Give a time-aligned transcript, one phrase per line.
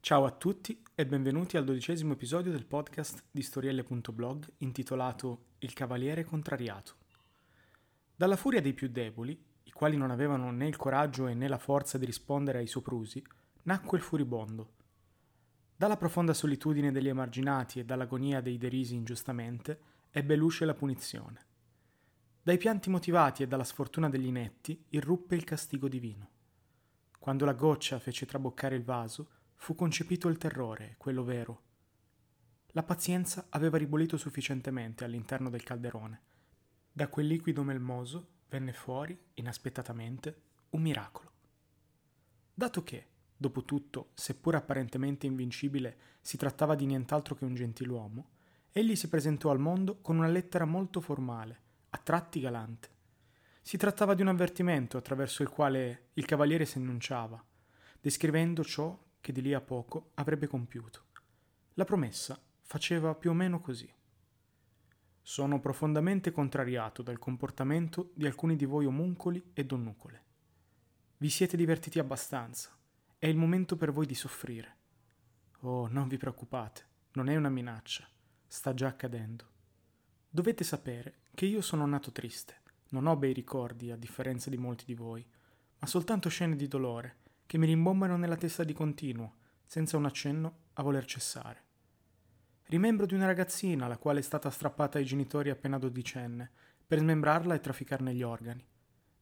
[0.00, 6.24] Ciao a tutti e benvenuti al dodicesimo episodio del podcast di storielle.blog intitolato Il Cavaliere
[6.24, 6.94] Contrariato.
[8.14, 11.98] Dalla furia dei più deboli, i quali non avevano né il coraggio né la forza
[11.98, 13.22] di rispondere ai soprusi,
[13.64, 14.72] nacque il furibondo.
[15.76, 19.80] Dalla profonda solitudine degli emarginati e dall'agonia dei derisi ingiustamente,
[20.10, 21.46] ebbe luce la punizione.
[22.40, 26.30] Dai pianti motivati e dalla sfortuna degli inetti irruppe il castigo divino.
[27.18, 29.28] Quando la goccia fece traboccare il vaso,
[29.58, 31.62] fu concepito il terrore, quello vero.
[32.68, 36.22] La pazienza aveva ribolito sufficientemente all'interno del calderone.
[36.90, 41.32] Da quel liquido melmoso venne fuori, inaspettatamente, un miracolo.
[42.54, 48.30] Dato che, dopo tutto, seppur apparentemente invincibile, si trattava di nient'altro che un gentiluomo,
[48.70, 52.88] egli si presentò al mondo con una lettera molto formale, a tratti galante.
[53.60, 57.44] Si trattava di un avvertimento attraverso il quale il cavaliere si annunciava,
[58.00, 61.06] descrivendo ciò che di lì a poco avrebbe compiuto.
[61.74, 63.90] La promessa faceva più o meno così.
[65.22, 70.24] Sono profondamente contrariato dal comportamento di alcuni di voi omuncoli e donnucole.
[71.18, 72.76] Vi siete divertiti abbastanza.
[73.18, 74.76] È il momento per voi di soffrire.
[75.60, 78.08] Oh, non vi preoccupate, non è una minaccia.
[78.46, 79.44] Sta già accadendo.
[80.30, 82.62] Dovete sapere che io sono nato triste.
[82.90, 85.26] Non ho bei ricordi, a differenza di molti di voi,
[85.78, 87.16] ma soltanto scene di dolore
[87.48, 91.64] che mi rimbombano nella testa di continuo, senza un accenno a voler cessare.
[92.64, 96.50] Rimembro di una ragazzina la quale è stata strappata ai genitori appena dodicenne,
[96.86, 98.62] per smembrarla e trafficarne gli organi.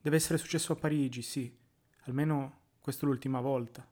[0.00, 1.56] Deve essere successo a Parigi, sì,
[2.06, 3.88] almeno questa l'ultima volta.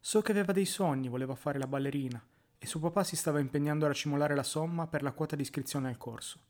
[0.00, 2.20] So che aveva dei sogni, voleva fare la ballerina,
[2.58, 5.86] e suo papà si stava impegnando a racimolare la somma per la quota di iscrizione
[5.86, 6.40] al corso.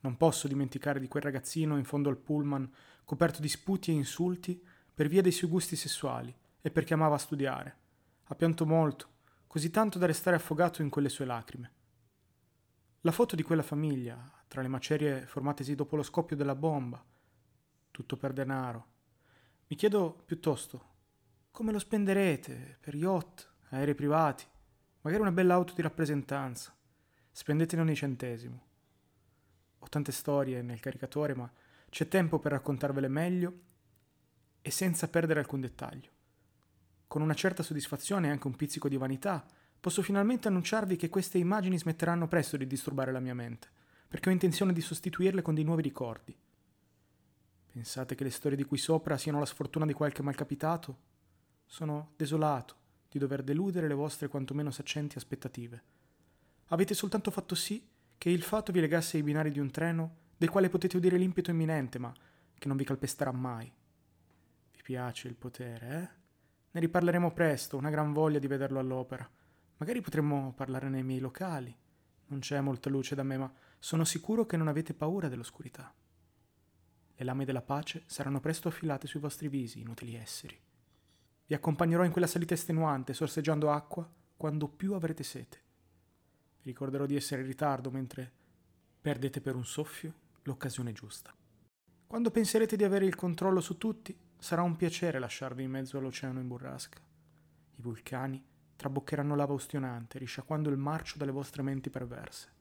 [0.00, 2.72] Non posso dimenticare di quel ragazzino in fondo al pullman,
[3.04, 4.64] coperto di sputi e insulti,
[4.96, 7.76] per via dei suoi gusti sessuali e perché amava studiare.
[8.28, 9.08] Ha pianto molto,
[9.46, 11.72] così tanto da restare affogato in quelle sue lacrime.
[13.02, 17.04] La foto di quella famiglia, tra le macerie formatesi dopo lo scoppio della bomba,
[17.90, 18.86] tutto per denaro.
[19.66, 20.94] Mi chiedo piuttosto
[21.50, 24.46] come lo spenderete per yacht, aerei privati,
[25.02, 26.74] magari una bella auto di rappresentanza.
[27.30, 28.64] Spendetene ogni centesimo.
[29.80, 31.52] Ho tante storie nel caricatore, ma
[31.90, 33.60] c'è tempo per raccontarvele meglio
[34.66, 36.10] e senza perdere alcun dettaglio.
[37.06, 39.46] Con una certa soddisfazione e anche un pizzico di vanità,
[39.78, 43.68] posso finalmente annunciarvi che queste immagini smetteranno presto di disturbare la mia mente,
[44.08, 46.36] perché ho intenzione di sostituirle con dei nuovi ricordi.
[47.74, 50.98] Pensate che le storie di qui sopra siano la sfortuna di qualche malcapitato?
[51.64, 52.74] Sono desolato
[53.08, 55.80] di dover deludere le vostre quantomeno saccenti aspettative.
[56.70, 57.86] Avete soltanto fatto sì
[58.18, 61.52] che il fatto vi legasse ai binari di un treno del quale potete udire l'impeto
[61.52, 62.12] imminente, ma
[62.58, 63.72] che non vi calpesterà mai
[64.86, 66.08] piace il potere, eh?
[66.70, 69.28] Ne riparleremo presto, una gran voglia di vederlo all'opera.
[69.78, 71.76] Magari potremmo parlare nei miei locali.
[72.26, 75.92] Non c'è molta luce da me, ma sono sicuro che non avete paura dell'oscurità.
[77.16, 80.56] Le lame della pace saranno presto affilate sui vostri visi, inutili esseri.
[81.46, 85.62] Vi accompagnerò in quella salita estenuante, sorseggiando acqua, quando più avrete sete.
[86.62, 88.32] Vi ricorderò di essere in ritardo mentre
[89.00, 91.34] perdete per un soffio l'occasione giusta.
[92.06, 96.38] Quando penserete di avere il controllo su tutti, Sarà un piacere lasciarvi in mezzo all'oceano
[96.38, 97.00] in burrasca.
[97.00, 98.40] I vulcani
[98.76, 102.52] traboccheranno lava ustionante, risciacquando il marcio dalle vostre menti perverse.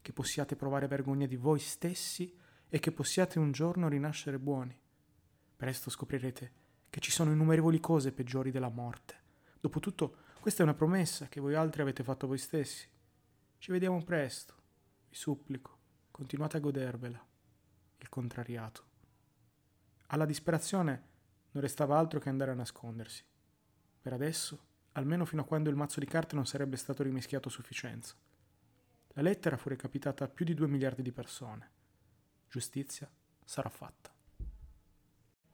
[0.00, 2.32] Che possiate provare vergogna di voi stessi
[2.68, 4.78] e che possiate un giorno rinascere buoni.
[5.56, 6.52] Presto scoprirete
[6.88, 9.16] che ci sono innumerevoli cose peggiori della morte.
[9.58, 12.88] Dopotutto, questa è una promessa che voi altri avete fatto voi stessi.
[13.58, 14.54] Ci vediamo presto.
[15.08, 15.78] Vi supplico,
[16.12, 17.26] continuate a godervela.
[17.96, 18.87] Il contrariato.
[20.10, 21.02] Alla disperazione
[21.50, 23.22] non restava altro che andare a nascondersi.
[24.00, 24.58] Per adesso,
[24.92, 28.14] almeno fino a quando il mazzo di carte non sarebbe stato rimischiato a sufficienza.
[29.08, 31.70] La lettera fu recapitata a più di due miliardi di persone.
[32.48, 33.10] Giustizia
[33.44, 34.10] sarà fatta.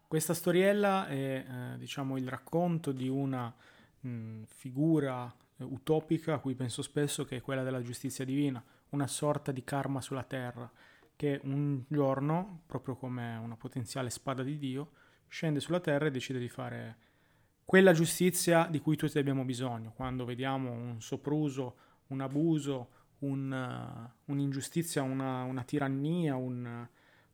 [0.06, 3.52] Questa storiella è, eh, diciamo, il racconto di una
[4.00, 9.08] mh, figura eh, utopica a cui penso spesso che è quella della giustizia divina, una
[9.08, 10.70] sorta di karma sulla terra
[11.16, 14.92] che un giorno, proprio come una potenziale spada di Dio,
[15.28, 16.96] scende sulla terra e decide di fare
[17.64, 21.76] quella giustizia di cui tutti abbiamo bisogno, quando vediamo un sopruso,
[22.08, 22.88] un abuso,
[23.20, 26.86] un, uh, un'ingiustizia, una, una tirannia, un,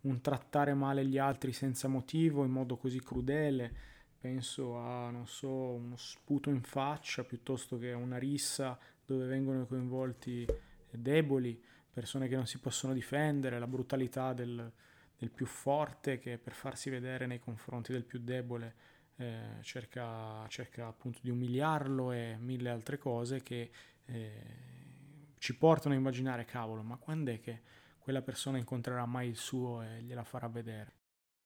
[0.03, 3.75] un, trattare male gli altri senza motivo, in modo così crudele,
[4.21, 10.47] penso a, non so, uno sputo in faccia piuttosto che una rissa dove vengono coinvolti
[10.91, 11.61] deboli,
[11.91, 14.73] persone che non si possono difendere, la brutalità del,
[15.17, 18.75] del più forte che per farsi vedere nei confronti del più debole
[19.17, 23.71] eh, cerca, cerca, appunto di umiliarlo e mille altre cose che
[24.07, 27.63] eh, ci portano a immaginare, cavolo, ma quando è che
[27.99, 30.95] quella persona incontrerà mai il suo e gliela farà vedere?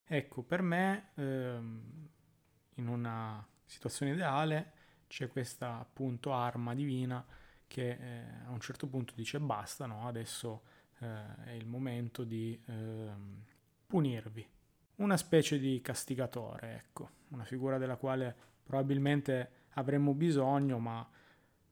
[0.04, 2.08] Ecco, per me, ehm,
[2.74, 4.72] in una situazione ideale,
[5.08, 7.24] c'è questa appunto arma divina
[7.74, 10.06] che eh, a un certo punto dice basta, no?
[10.06, 10.62] adesso
[11.00, 13.42] eh, è il momento di ehm,
[13.84, 14.48] punirvi
[14.96, 18.32] una specie di castigatore, ecco, una figura della quale
[18.62, 21.04] probabilmente avremmo bisogno, ma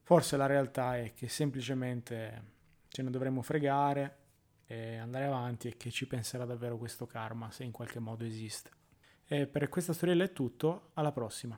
[0.01, 2.43] forse la realtà è che semplicemente
[2.89, 4.17] ce ne dovremmo fregare
[4.67, 8.71] e andare avanti e che ci penserà davvero questo karma se in qualche modo esiste.
[9.25, 11.57] E per questa storiella è tutto, alla prossima.